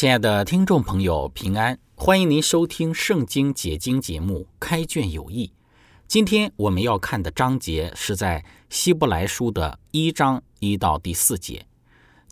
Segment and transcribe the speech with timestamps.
[0.00, 1.78] 亲爱的听众朋友，平安！
[1.94, 5.48] 欢迎您收听《圣经解经》节目《开卷有益》。
[6.08, 11.66] 今天我们要看的章节是在希伯来书的一章一到第四节。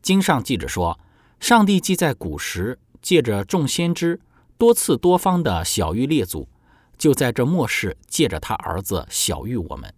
[0.00, 0.98] 经上记着说，
[1.40, 4.18] 上帝既在古时借着众先知
[4.56, 6.48] 多次多方的小谕列祖，
[6.96, 9.90] 就在这末世借着他儿子小谕我们；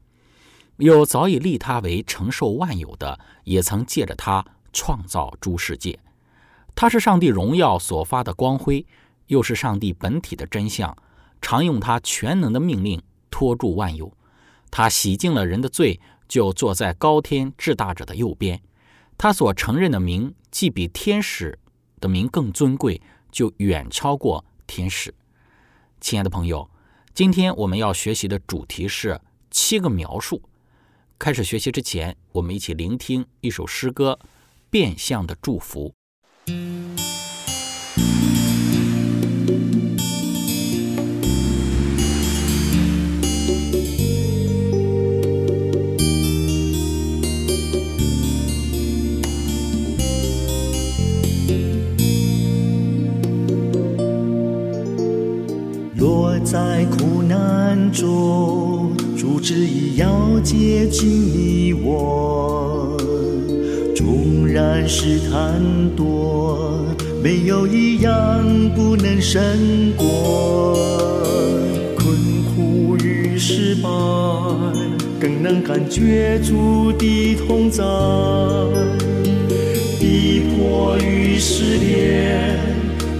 [0.79, 5.97] 又早已立他为承受万有的，也曾借着他创造诸世界。
[6.75, 8.87] 他是上帝荣耀所发的光辉，
[9.27, 10.97] 又是上帝本体的真相，
[11.43, 14.12] 常用他全能的命令托住万有。
[14.71, 18.61] 他洗净了人的罪，就坐在高天至大者的右边。
[19.19, 21.59] 他所承认的名，既比天使
[22.01, 25.12] 的名更尊贵，就远超过天使。
[26.01, 26.71] 亲爱的朋友，
[27.12, 30.41] 今天我们要学习的主题是七个描述。
[31.19, 34.19] 开始学习之前，我们一起聆听一首诗歌
[34.71, 35.89] 《变相的祝福》。
[55.97, 62.69] 落在苦难中，主旨意要接近你我。
[64.60, 65.59] 然试探
[65.97, 66.84] 多，
[67.22, 68.44] 没有一样
[68.76, 69.41] 不能胜
[69.97, 70.76] 过。
[71.97, 72.04] 困
[72.44, 73.88] 苦与失败，
[75.19, 77.82] 更能感觉主的同在。
[79.99, 82.59] 逼迫与失恋，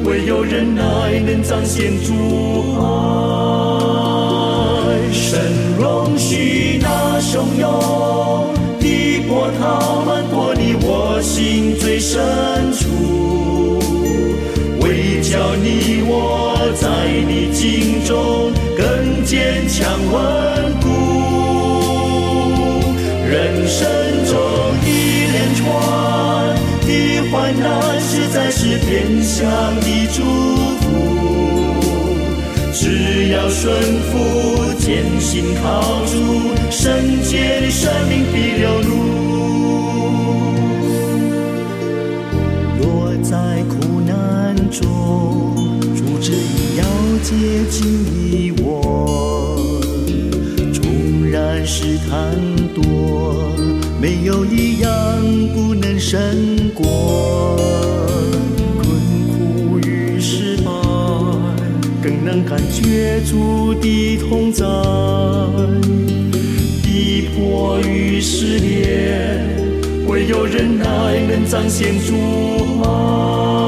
[0.05, 0.83] 唯有忍耐
[1.21, 2.13] 能彰显主
[2.77, 2.83] 爱。
[5.11, 5.41] 神
[5.79, 7.73] 容许那汹涌
[8.79, 8.87] 的
[9.27, 10.20] 波涛漫过你
[11.23, 12.19] 心最深
[12.73, 13.79] 处，
[14.81, 16.87] 为叫你我在
[17.29, 20.17] 你境中更坚强稳
[20.81, 20.87] 固。
[23.29, 23.87] 人生
[24.27, 24.35] 中
[24.87, 24.89] 一
[25.31, 25.61] 连串
[26.87, 26.89] 的
[27.31, 29.47] 患难，实在是变相
[29.81, 30.23] 的祝
[30.81, 30.85] 福。
[32.73, 33.71] 只要顺
[34.11, 34.17] 服，
[34.79, 36.15] 坚信靠主，
[36.71, 39.10] 圣洁的生命必流露。
[44.81, 46.85] 难中，主旨意要
[47.23, 47.35] 接
[47.71, 49.59] 近你我。
[50.73, 52.35] 纵然试探
[52.75, 53.35] 多，
[54.01, 54.91] 没有一样
[55.55, 56.19] 不能胜
[56.75, 57.57] 过。
[58.83, 58.89] 困
[59.29, 60.71] 苦与失败，
[62.03, 64.65] 更能感觉主的同在。
[66.83, 69.49] 逼迫与失恋，
[70.07, 70.85] 唯有忍耐
[71.29, 72.15] 能彰显主
[72.83, 73.60] 爱。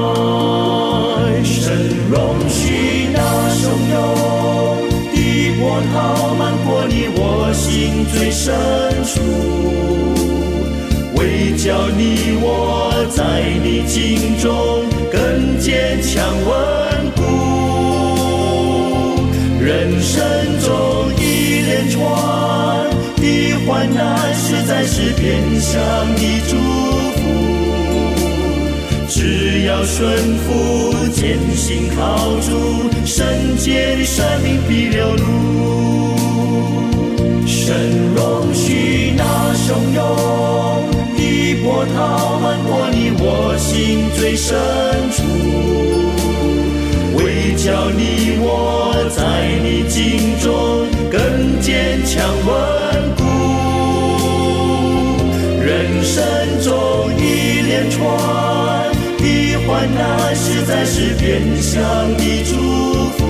[8.12, 8.54] 最深
[9.04, 9.20] 处，
[11.16, 16.50] 为叫你我在你境中更坚强稳
[17.16, 17.20] 固。
[19.58, 20.22] 人生
[20.60, 22.00] 中一连串
[23.16, 23.24] 的
[23.66, 25.80] 患难，实在是变相
[26.14, 26.56] 的祝
[27.16, 27.20] 福。
[29.08, 35.22] 只要顺服，坚信靠主，圣洁的生命必流露。
[37.64, 39.22] 神容许那
[39.54, 40.00] 汹涌
[41.16, 43.22] 的波涛漫过你我
[43.56, 44.58] 心最深
[45.12, 45.22] 处，
[47.16, 49.20] 为叫你我在
[49.62, 52.50] 你境中更坚强稳
[53.16, 53.22] 固。
[55.62, 56.20] 人生
[56.64, 56.68] 中
[57.16, 57.96] 一连串
[59.18, 59.22] 的
[59.68, 61.80] 患难实在是变相
[62.16, 62.50] 的祝
[63.12, 63.20] 福。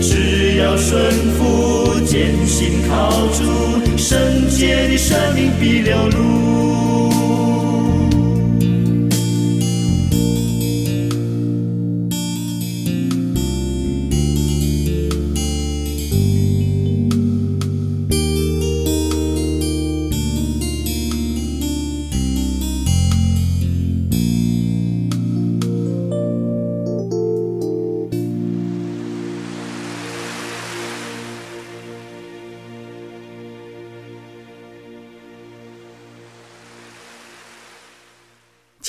[0.00, 1.42] 只要顺服，
[2.14, 3.42] 艰辛靠主，
[3.98, 6.73] 圣洁的生命必流露。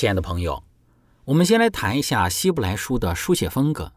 [0.06, 0.62] 亲爱的朋友，
[1.24, 3.92] 我们先来谈一下希伯来书的书写风格。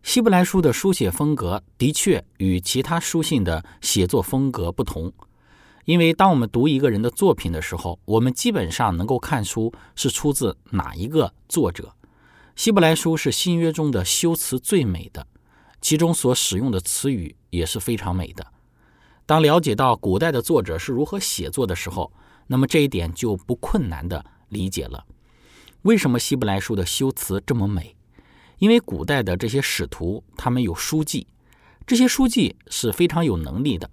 [0.00, 5.12] 希伯来书的书写风格的确与其他书信的写作风格不同，
[5.86, 11.96] 因为当我们读一个人的作品的时候，我们基本上能够看出是出自哪一个作者。
[12.54, 15.26] 希伯来书是新约中的修辞最美的，
[15.80, 18.46] 其中所使用的词语也是非常美的。
[19.26, 22.12] 当了解到古代的作者是如何写作的时候，
[22.46, 25.04] 那么这一点就不困难的理解了。
[25.82, 27.96] 为什么希伯来书的修辞这么美？
[28.58, 31.26] 因为古代的这些使徒，他们有书记，
[31.86, 33.90] 这些书记是非常有能力的。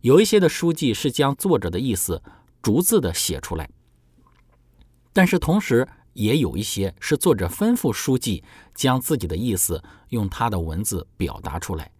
[0.00, 2.22] 有一些的书记是将作者的意思
[2.62, 3.68] 逐字的写出来，
[5.12, 8.42] 但是同时也有一些是作者吩咐书记
[8.74, 11.90] 将自己的意思用他的文字表达出来。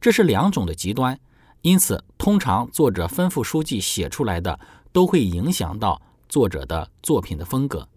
[0.00, 1.18] 这是两种的极端，
[1.62, 4.60] 因此通常作者吩咐书记写出来的，
[4.92, 7.88] 都会影响到作者的作品的风格。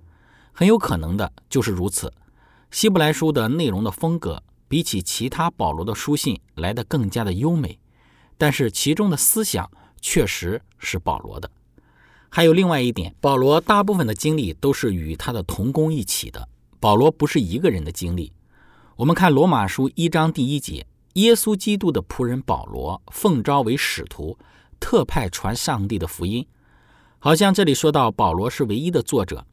[0.51, 2.11] 很有可能的就是如此。
[2.69, 7.77] 希伯来书的内容的风格比起其他保罗的书信来得更加的优美，
[8.37, 9.69] 但是其中的思想
[9.99, 11.51] 确实是保罗的。
[12.29, 16.47] 还有另外一点，保罗大部分的经历都是与他的同工一起的。
[16.79, 18.31] 保罗不是一个人的经历。
[18.95, 24.37] 我们看罗马书一章第一节，耶稣基督的仆人保罗奉召为使徒，
[24.79, 26.47] 特派传上帝的福音。
[27.19, 29.45] 好像这里说到保罗是唯一的作者。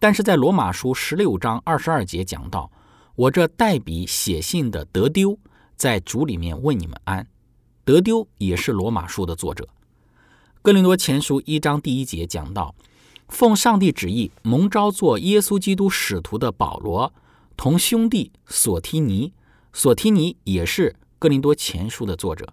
[0.00, 2.70] 但是在罗马书十六章二十二节讲到，
[3.16, 5.36] 我这代笔写信的德丢，
[5.74, 7.26] 在主里面问你们安。
[7.84, 9.68] 德丢也是罗马书的作者。
[10.62, 12.74] 哥林多前书一章第一节讲到，
[13.28, 17.12] 奉上帝旨意蒙召做耶稣基督使徒的保罗，
[17.56, 19.32] 同兄弟索提尼，
[19.72, 22.52] 索提尼也是哥林多前书的作者。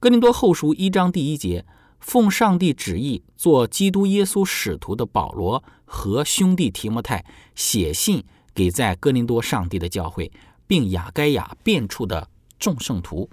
[0.00, 1.66] 哥林多后书一章第一节。
[2.04, 5.62] 奉上帝旨意做基督耶稣使徒的保罗
[5.92, 7.22] 和兄弟提摩太
[7.54, 8.24] 写信
[8.54, 10.32] 给在哥林多上帝的教会，
[10.66, 13.28] 并雅该亚变处的众圣徒。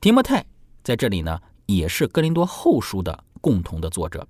[0.00, 0.44] 提摩太
[0.82, 4.26] 在这里呢，也是哥林多后书的共同的作者。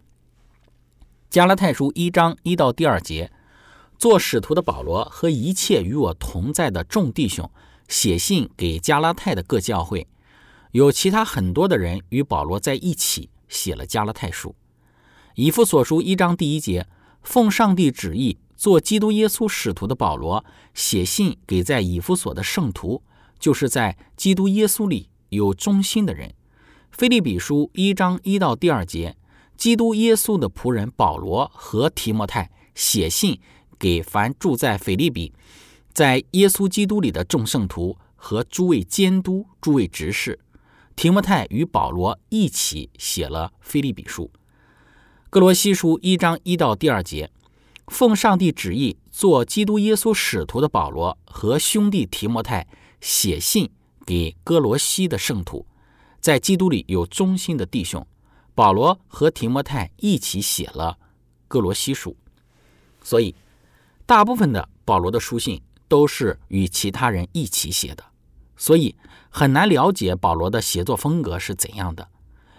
[1.31, 3.33] 加拉太书一章一到第二节，
[3.99, 7.51] 做使徒的保罗和一切与我同在的众弟兄
[7.89, 10.07] 写信给加拉太的各教会，
[10.73, 13.31] 有其他很多的人与保罗在一起。
[13.49, 14.57] 写了加拉太书，
[15.37, 16.85] 以弗所书一章第一节，
[17.27, 20.45] 奉上帝旨意做基督耶稣使徒的保罗
[20.75, 23.03] 写信给在以弗所的圣徒，
[23.41, 26.33] 就是在基督耶稣里有忠心的人。
[26.93, 29.17] 菲利比书一章一到第二节，
[29.57, 33.39] 基督耶稣的仆人保罗和提摩太写信
[33.77, 35.33] 给凡住在腓利比，
[35.93, 40.39] 在耶稣基督里的众圣徒和诸位监督、诸位执事。
[40.95, 44.31] 提摩太与保罗一起写了《腓利比书》。
[45.37, 47.31] 哥罗西书一章一到第二节，
[47.89, 52.67] 奉上帝旨意做基督耶稣使徒的保罗和兄弟提摩太
[53.03, 53.71] 写信
[54.07, 55.67] 给哥罗西的圣徒，
[56.21, 58.07] 在基督里有忠心的弟兄。
[58.55, 60.97] 保罗和提摩太一起写了
[61.47, 62.13] 《哥罗西书》，
[63.07, 63.35] 所以
[64.07, 68.03] 大部分的保罗的书信都是与其他人一起写的。
[68.57, 68.97] 所以
[69.29, 72.09] 很难了解保罗的写作风格是怎样的，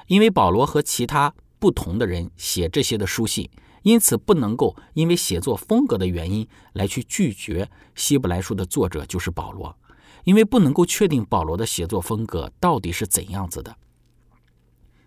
[0.05, 3.49] 因为保罗和其他不同的人写这些的书信，
[3.83, 9.75] 因此不能够因为写作风格的原因来去拒绝希伯来书的作者就是保罗，
[10.23, 13.75] 因为不能够确定保罗的写作风格到底是怎样子的。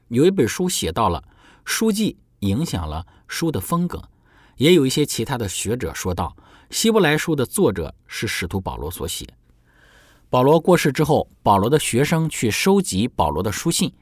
[0.08, 1.22] 有一本书写到了
[1.64, 4.02] 书记影响了书的风格，
[4.56, 6.36] 也有一些其他的学者说到
[6.70, 9.26] 希伯来书的作者是使徒保罗所写。
[10.28, 13.92] 保罗过世之后，保罗的学生去收集保罗的书信，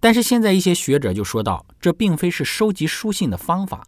[0.00, 3.86] 但是现在一些学者就说到，这并非是收集书信的方法，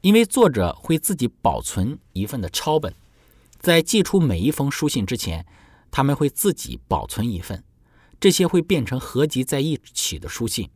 [0.00, 2.92] 因为作者会自己保存一份的抄本，
[3.60, 5.46] 在寄出每一封书信之前，
[5.90, 7.62] 他们会自己保存一份，
[8.18, 10.68] 这些会变成合集在一起的书信，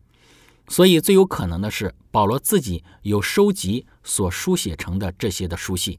[0.68, 5.98] 所以最有可能的是保罗自己有收集所书写成的这些的书信。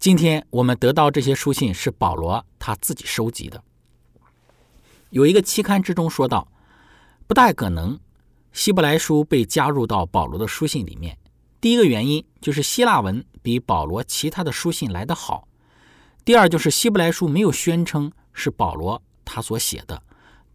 [0.00, 3.62] 今天我们得到这些书信是保罗他自己收集的。
[5.10, 6.49] 有一个期刊之中说到，
[7.30, 7.96] 不大可能
[8.50, 11.16] 希伯来书被加入到保罗的书信里面。
[11.60, 15.46] 第一个原因就是希腊文比保罗其他的书信来得好。
[16.24, 20.02] 第二就是希伯来书没有宣称是保罗他所写的。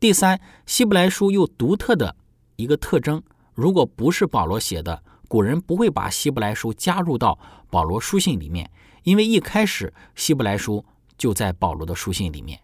[0.02, 2.14] 第三，希伯来书又独特的
[2.58, 7.40] 一个特征，如果不是保罗写的，古人不会把希伯来书加入到
[7.70, 8.70] 保罗书信里面，
[9.04, 10.84] 因为一开始希伯来书
[11.18, 12.60] 就在保罗的书信里面。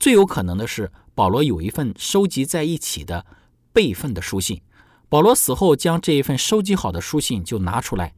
[0.00, 3.26] 最有可能的是，保罗有一份收集在一起的
[3.70, 4.62] 备份的书信。
[5.10, 8.14] 保罗死后，将这一份收集好的书信就拿出来。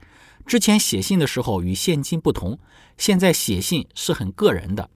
[0.47, 2.61] 之前写信的时候与现今不同，
[2.97, 4.89] 现在写信是很个人的。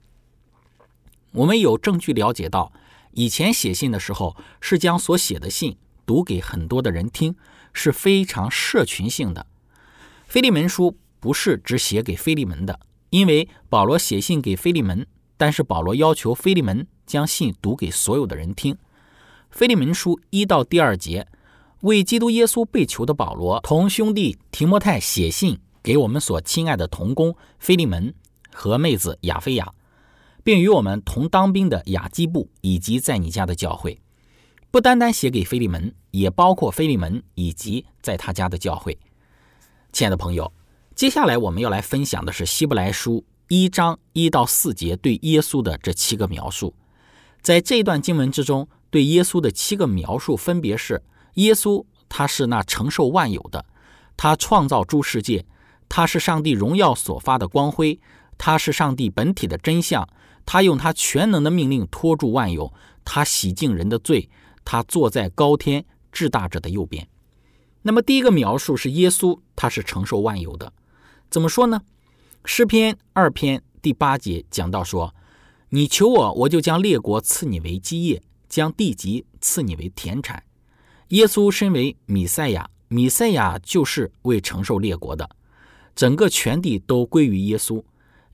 [1.33, 2.71] 我们有证据了解到，
[3.11, 7.35] 以前写信的时候是将所写的信读给很多的人听，
[7.73, 9.45] 是非常社群性的。
[10.25, 12.79] 腓利门书不是只写给腓利门的，
[13.09, 15.05] 因为保罗写信给腓利门，
[15.37, 18.77] 但是保罗要求腓利门将信读给所有的人听。
[19.49, 21.27] 腓利门书一到第二节。
[21.81, 28.11] 为基督耶稣被囚的保罗，同兄弟提摩太写信给我们所亲爱的同工菲利门
[28.51, 29.71] 和妹子亚菲亚，
[30.43, 34.01] 并与我们同当兵的亚基布以及在你家的教会。
[34.71, 38.97] 不单单写给菲利门，也包括菲利门以及在他家的教会。
[39.93, 40.51] 亲爱的朋友，
[40.95, 46.73] 接下来我们要来分享的是希伯来书一章一到四节对耶稣的这七个描述。
[47.41, 51.01] 在这段经文之中，对耶稣的七个描述分别是。
[51.35, 53.65] 耶稣他是那承受万有的，
[54.17, 55.45] 他创造诸世界，
[55.87, 57.99] 他是上帝荣耀所发的光辉，
[58.37, 60.09] 他是上帝本体的真相，
[60.45, 62.73] 他用他全能的命令托住万有，
[63.05, 64.29] 他洗净人的罪，
[64.65, 67.07] 他坐在高天至大者的右边。
[67.83, 70.73] 那么第一个描述是耶稣他是承受万有的，
[71.29, 71.83] 怎么说呢？
[72.45, 75.13] 诗篇二篇第八节讲到说
[75.69, 80.43] ：“你求我，我就将列国赐你为基业，将地级赐你为田产。”
[81.09, 85.29] 耶稣身为米赛亚，米赛亚就是为承受列国的，
[85.95, 87.83] 整个全地都归于耶稣。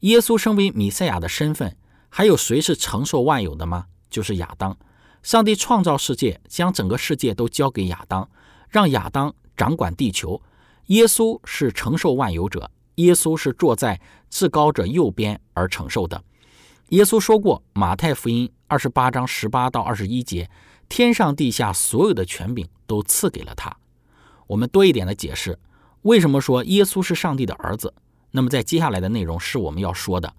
[0.01, 1.75] 耶稣身为米赛亚的身份，
[2.09, 3.85] 还有谁是承受万有的吗？
[4.09, 4.77] 就是亚当。
[5.21, 8.29] 上帝创造世界，将整个世界都交给亚当，
[8.69, 10.41] 让亚当掌管地球。
[10.87, 16.23] 耶稣是承受万有者，耶稣是坐在至高者右边而承受的。
[16.89, 20.49] 耶稣说过，《马太福音》二十八章十八到二十一节。
[20.89, 23.75] 天上地下所有的权柄都赐给了他。
[24.45, 25.57] 我们多一点的解释，
[26.03, 27.91] 为什么说耶稣是上帝的儿子？
[28.29, 30.31] 那么在接下来的内容是我们要说的。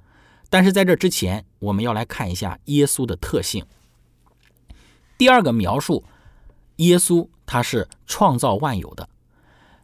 [0.48, 3.64] 但是在这之前，我们要来看一下耶稣的特性。
[5.18, 6.04] 第二个描述，
[6.76, 9.08] 耶稣他是创造万有的。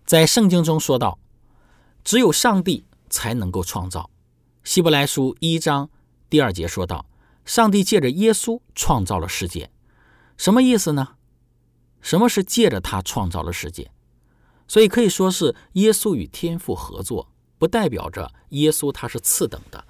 [0.05, 1.19] 在圣经中说到，
[2.05, 4.11] 只有上帝才能够创造。
[4.65, 5.91] 希伯来书一章
[6.29, 7.07] 第二节说到，
[7.45, 9.71] 上帝借着耶稣创造了世界。
[10.37, 11.17] 什么意思呢？
[12.01, 13.91] 什么是借着他创造了世界？
[14.67, 19.85] 所以可以说是耶稣与天父合作，不代表着耶稣他是次等的，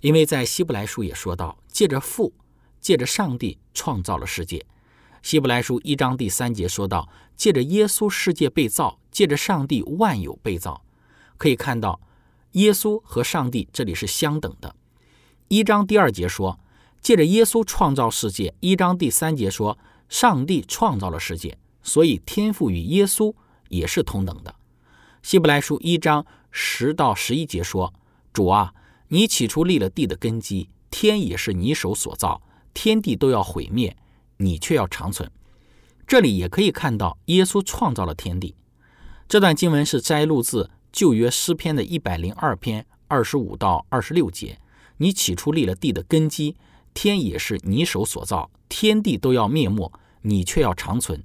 [0.00, 2.32] 因为在希伯来书也说到，借着父，
[2.80, 4.64] 借着上帝创造了世界。
[5.22, 10.84] 希伯来书一章第三节说到，借着耶稣世界被造，借着上帝万有被造。
[11.36, 12.00] 可以看到，
[12.52, 14.74] 耶稣和上帝这里是相等的。
[15.48, 16.58] 一章第二节说，
[17.00, 18.54] 借着耶稣创造世界。
[18.60, 19.78] 一章第三节说。
[20.08, 23.34] 上帝创造了世界，所以天赋与耶稣
[23.70, 24.54] 也是同等的。
[25.20, 27.92] 希伯来书一章十到十一节说
[28.32, 28.72] ：“主啊，
[29.08, 32.40] 你起初立了地的根基，天也是你手所造，
[32.72, 33.96] 天地都要毁灭，
[34.36, 35.28] 你却要长存。”
[36.06, 38.54] 这里也可以看到耶稣创造了天地。
[39.26, 44.58] 这段经文是摘录自旧约诗篇的一百零二篇二十五到二十六节
[44.96, 46.56] ：“你起初立了地的根基。”
[46.94, 51.22] 天也是你手所造，天地都要灭没，你却要长存。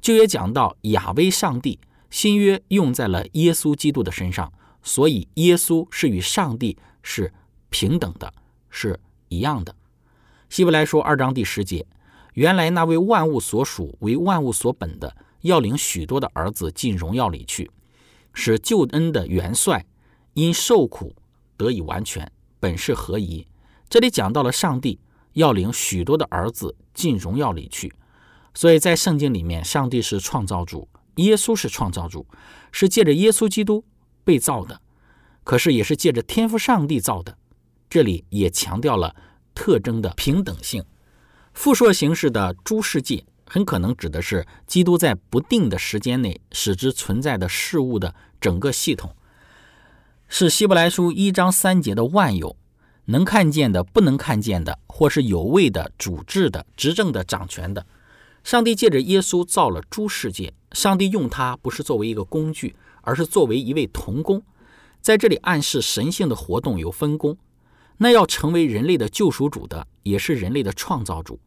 [0.00, 1.78] 就也讲到亚威上帝，
[2.10, 4.52] 新约用在了耶稣基督的身上，
[4.82, 7.32] 所以耶稣是与上帝是
[7.70, 8.34] 平等的，
[8.70, 8.98] 是
[9.28, 9.72] 一样的。
[10.48, 11.86] 希伯来说二章第十节，
[12.34, 17.70] 原来那位万物所属、为万物所本的，要领许多的儿子进荣耀里去，
[18.32, 19.86] 使救恩的元帅
[20.34, 21.14] 因受苦
[21.56, 23.46] 得以完全，本是何宜？
[23.88, 25.00] 这里讲到了上帝。
[25.34, 27.90] 要领许多的儿子进荣耀里去，
[28.52, 32.26] 所以在圣经里面，上帝是创造主，耶稣是创造主，
[32.70, 33.82] 是借着耶稣基督
[34.24, 34.82] 被造的，
[35.42, 37.38] 可是也是借着天赋上帝造的。
[37.88, 39.16] 这里也强调了
[39.54, 40.84] 特征的平等性。
[41.54, 49.14] 复说形式的诸世界，很可能指的是基督在不定的时间内使之存在的事物的整个系统。
[50.26, 52.56] 是希伯来书一章三节的万有，
[53.04, 57.84] 能看见的、不能看见的，或是有位的、主治的、执政的、掌权的。
[58.42, 64.42] 上帝借着耶稣造了诸世界，上帝用他不是作为一个工具，而是作为一位童工，
[65.02, 67.36] 在这里暗示神性的活动有分工。
[67.98, 71.38] 那要成为人类的救赎主的，也是人类的创造主。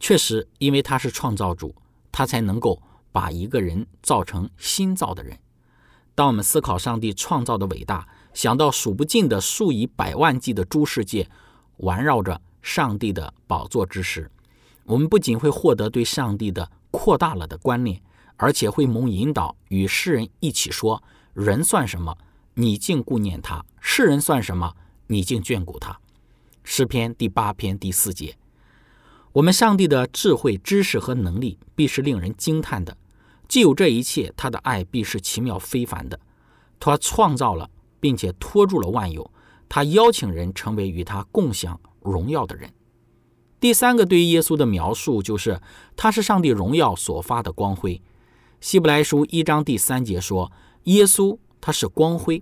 [0.00, 1.74] 确实，因为他是创造主，
[2.12, 5.38] 他才能够把一个人造成新造的人。
[6.14, 11.28] 当我们思考上帝创造的伟大，想到数不尽的数以百万计的诸世界
[11.76, 14.30] 环绕着上帝的宝座之时，
[14.84, 18.00] 我们不仅会获得对上帝的扩大了的观念，
[18.36, 22.16] 而且会蒙引导与世人一起说：“人算什么？
[22.54, 24.74] 你竟顾念他；世人算什么？
[25.06, 25.98] 你竟眷顾他。”
[26.62, 28.36] 诗篇第八篇第四节。
[29.34, 32.96] 我们上帝的智慧、知识和能力，必是令人惊叹的。
[33.48, 36.20] 既有这一切，他的爱必是奇妙非凡的。
[36.78, 39.28] 他创造了，并且托住了万有。
[39.68, 42.72] 他邀请人成为与他共享荣耀的人。
[43.58, 45.60] 第三个对于耶稣的描述就是，
[45.96, 48.00] 他是上帝荣耀所发的光辉。
[48.60, 50.52] 希伯来书一章第三节说，
[50.84, 52.40] 耶稣他是光辉。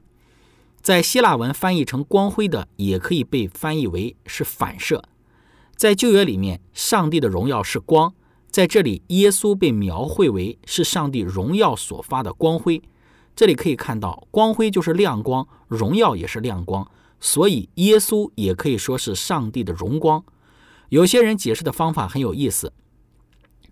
[0.82, 5.02] 在希腊文翻译成光辉的，也可以被翻译为是反射。
[5.76, 8.14] 在旧约里面，上帝的荣耀是光。
[8.50, 12.83] 在这里，耶稣被描绘为是上帝荣耀所发的光辉。
[13.35, 16.87] 这里可以看到，光辉就是亮光，荣耀也是亮光，
[17.19, 20.23] 所以耶稣也可以说是上帝的荣光。
[20.91, 22.75] 有些人解释的方法很有意思。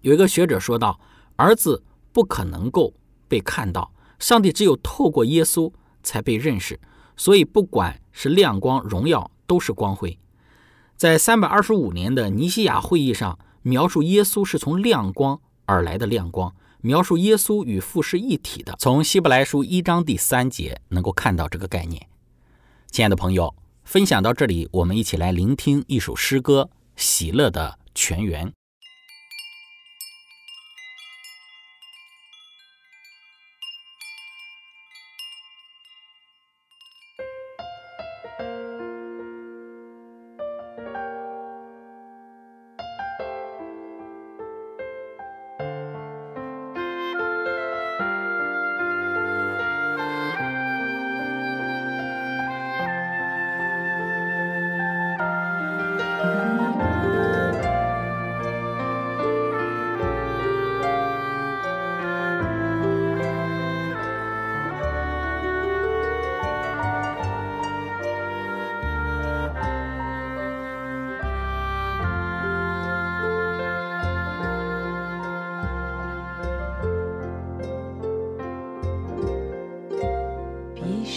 [0.00, 0.98] 有一个学者说道
[1.36, 2.94] ：“儿子不可能够
[3.28, 5.70] 被看到，上帝只有透过耶稣
[6.02, 6.80] 才被认识，
[7.18, 10.18] 所以不管是亮光、荣耀，都是光辉。”
[11.00, 13.38] 在三百二十五年的尼西亚会议上。
[13.62, 18.74] 描述耶稣是从亮光而来的亮光，描述耶稣与父是一体的。
[18.78, 22.06] 从希伯来书一章第三节能够看到这个概念。
[22.90, 23.54] 亲爱的朋友，
[23.84, 28.48] 分享到这里，我们一起来聆听一首诗歌《喜乐的泉源》。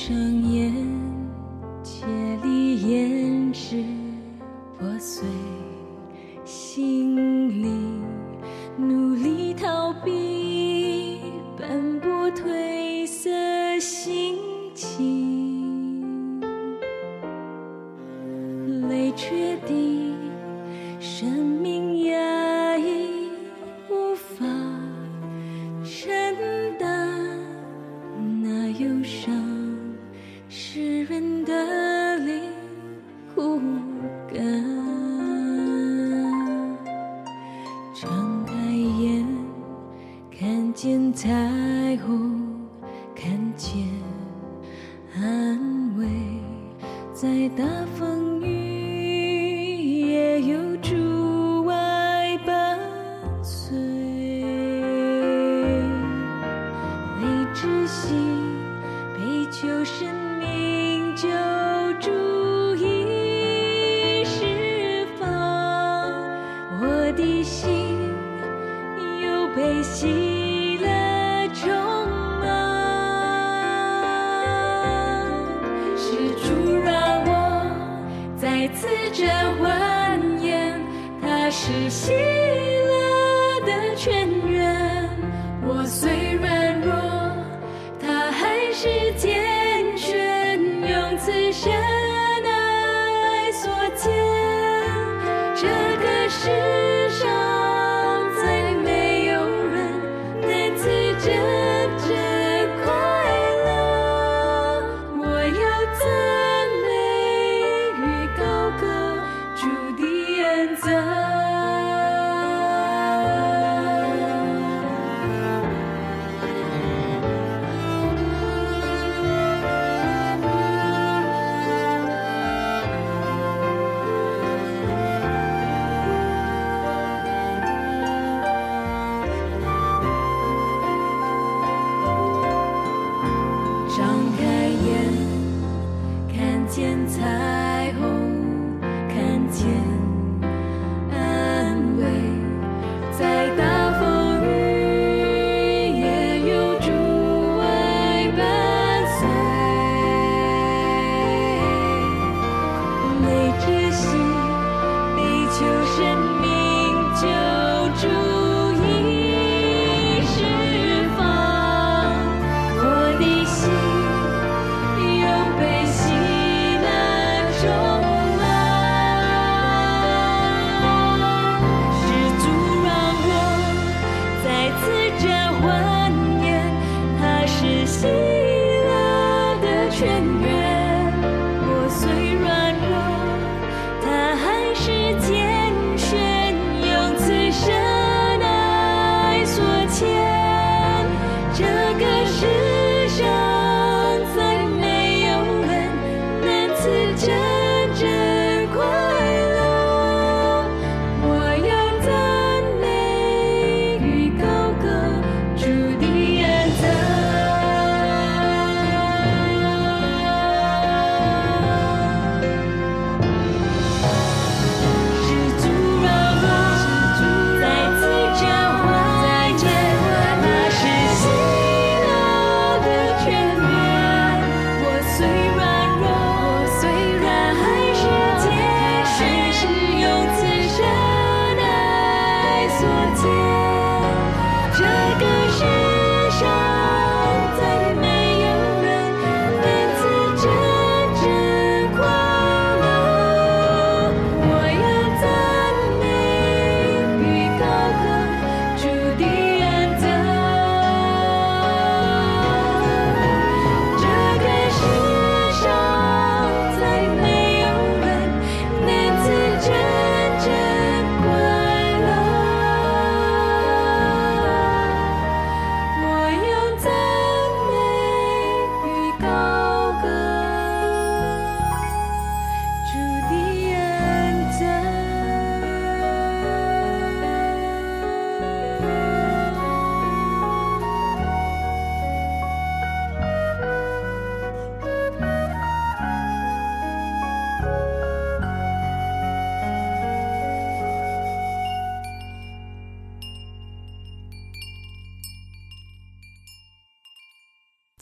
[0.06, 0.16] 上
[0.52, 0.63] 演。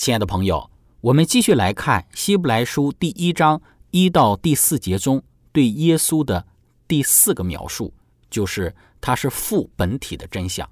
[0.01, 3.61] 亲爱的朋友，我们继续来看《希伯来书》第一章
[3.91, 6.47] 一到第四节中对耶稣的
[6.87, 7.93] 第四个描述，
[8.27, 10.67] 就是他是父本体的真相。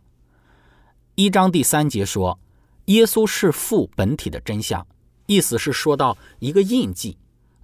[1.13, 2.39] 一章第三节说，
[2.85, 4.87] 耶稣是父本体的真相，
[5.27, 7.15] 意思是说到一个印记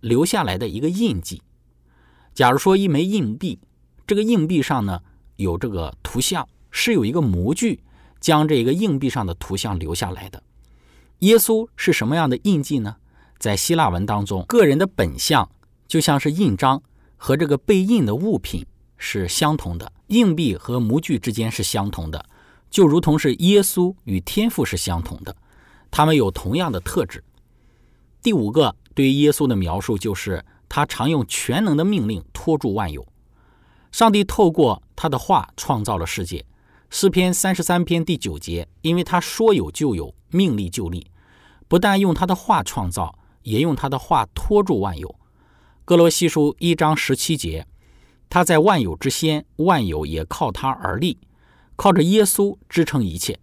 [0.01, 1.41] 留下来的一个印记。
[2.35, 3.57] 假如说一枚硬币，
[4.05, 5.01] 这个硬币上呢
[5.37, 7.81] 有这个图像，是有一个模具
[8.19, 10.43] 将这个硬币上的图像留下来的。
[11.19, 12.97] 耶稣是什么样的印记呢？
[13.37, 15.49] 在希腊文当中，个人的本相
[15.87, 16.81] 就像是印章，
[17.15, 18.65] 和这个被印的物品
[18.97, 19.91] 是相同的。
[20.07, 22.25] 硬币和模具之间是相同的，
[22.69, 25.35] 就如同是耶稣与天父是相同的，
[25.89, 27.23] 他们有同样的特质。
[28.21, 33.05] 第五个对于耶稣的描述就是他常用全能的命令托住万有。
[33.91, 36.45] 上帝透过他的话创造了世界。
[36.97, 41.11] 诗篇三十三篇第九节，因为他说有就有，命立就立，
[41.67, 45.13] 不但用他的话创造，也用他的话托住万有。
[45.83, 47.67] 哥罗西书一章十七节，
[48.29, 51.17] 他在万有之先，万有也靠他而立，
[51.75, 53.37] 靠着耶稣支撑一切。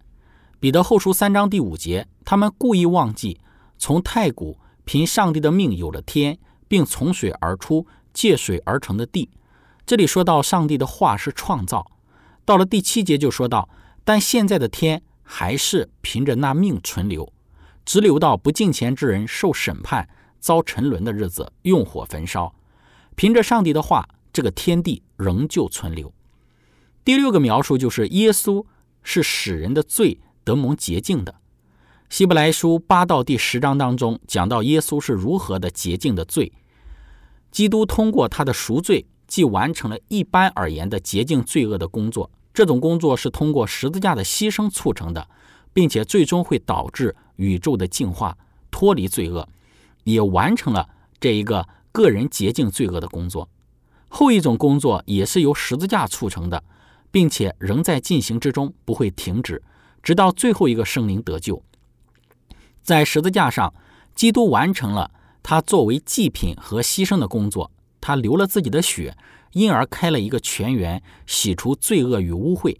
[0.59, 3.39] 彼得后书三章第五节，他们故意忘记
[3.77, 9.29] 从太古凭上帝的命有了天，并从水而出，借水而成的地。
[9.85, 11.85] 这里说到上帝的话是创造。
[12.45, 13.69] 到了第七节就说到，
[14.03, 17.31] 但现在的天还是凭着那命存留，
[17.85, 22.53] 直留到不敬虔之人受审判、遭沉沦的日子，用火焚烧。
[23.15, 26.13] 凭着上帝的话，这个天地仍旧存留。
[27.05, 28.65] 第六个描述就是耶稣
[29.03, 31.35] 是使人的罪得蒙洁净的。
[32.09, 36.51] 希伯来书八到第十章当中讲到耶稣是如何的洁净的罪，
[37.51, 39.05] 基督通过他的赎罪。
[39.33, 45.27] 既完成了一般而言的洁净罪恶的工作，这种工作是通过十字架的牺牲促成的，
[45.73, 48.37] 并且最终会导致宇宙的净化，
[48.69, 49.49] 脱离罪恶，
[50.03, 50.87] 也完成了
[51.19, 53.49] 这一个个人洁净罪恶的工作。
[54.07, 56.63] 后一种工作也是由十字架促成的，
[57.09, 59.63] 并且仍在进行之中，不会停止，
[60.03, 61.59] 直到最后一个生灵得救。
[62.83, 63.73] 在十字架上，
[64.13, 65.09] 基督完成了
[65.41, 67.71] 他作为祭品和牺牲的工作，
[68.03, 69.15] 他流了自己的血，
[69.53, 72.75] 因而开了一个泉源，洗除罪恶与污秽。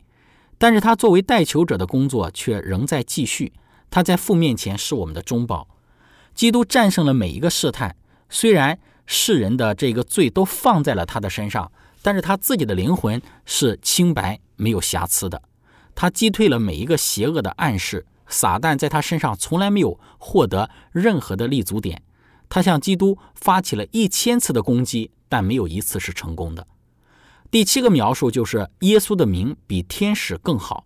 [0.58, 3.54] 但是他作为代求者的工作却仍在继续。
[3.90, 5.70] 他在父面前是我们的中保。
[6.36, 7.96] 基督战胜了每一个试探，
[8.28, 15.42] 虽然世人的这个罪都放在了他的身上，但是他自己的灵魂是清白、没有瑕疵的。
[15.96, 22.02] 他击退了每一个邪恶的暗示，撒旦在他身上从来没有获得任何的立足点。
[22.54, 26.68] 他向基督发起了一千次的攻击，但没有一次是成功的。
[27.50, 30.86] 第七个描述就是耶稣的名比天使更好。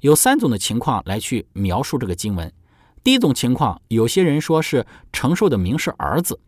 [0.00, 2.52] 有三种的情况来去描述这个经文。
[3.04, 6.40] 第一种情况，有些人说是承受的名是儿子。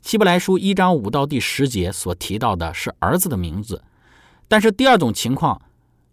[0.00, 3.84] 希伯来书一章五到第十节所提到的是儿子的名字。
[4.48, 5.60] 但是第二种情况，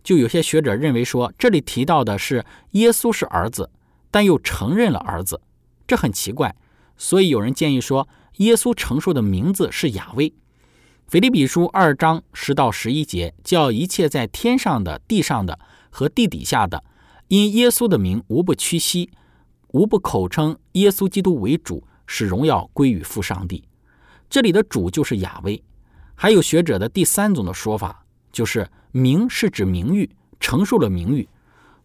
[0.04, 3.70] 就有些学者认为说这里提到的是耶稣是儿子，
[4.12, 5.40] 但又承认了儿子，
[5.88, 6.54] 这很奇怪。
[6.98, 10.34] 所以有人建议说，耶稣承受的名字是雅威。
[11.08, 15.58] 腓立比书二章十到十一节，叫一切在天上的、地上的
[15.90, 16.84] 和地底下的，
[17.30, 19.10] 因耶稣的名，无不屈膝，
[19.70, 23.64] 无不口称耶稣基督为主，使荣耀归于父上帝。
[24.30, 25.64] 这里的主就是雅威。
[26.16, 31.30] 还有学者的第三种的说法，就是名是指名誉，承受了名誉。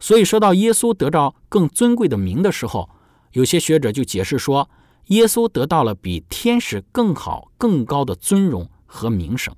[0.01, 2.91] 所以说到耶稣得到更尊贵的名的时候，
[3.33, 4.69] 有些学者就解释说。
[5.07, 9.55] 耶稣得到了比天使更好、更高的尊荣和名声。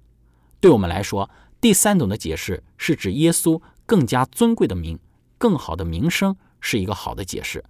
[0.61, 1.29] 对我们来说，
[1.61, 4.99] 第三种的解释是指耶稣更加尊贵的名、
[5.39, 7.63] 更好的名声是一个好的解释。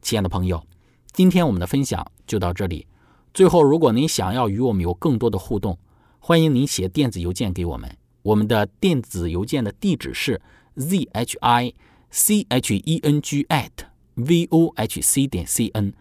[0.00, 0.66] 亲爱的朋友，
[1.12, 2.86] 今天我们的分享就到这里。
[3.32, 5.78] 最后，如果您想要与我们有更多的互动，
[6.18, 7.96] 欢迎您写电子邮件给我们。
[8.22, 10.40] 我们的电子邮件的地址是
[10.76, 11.74] z h i
[12.10, 13.70] c h e n g at
[14.14, 15.92] v o h c 点 c n。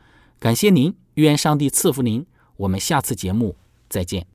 [0.44, 2.26] 感谢您，愿上帝赐福您。
[2.58, 3.56] 我们下次节目
[3.88, 4.33] 再见。